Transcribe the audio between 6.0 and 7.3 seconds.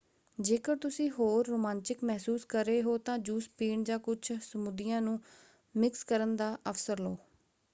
ਕਰਨ ਦਾ ਅਵਸਰ ਲਓ: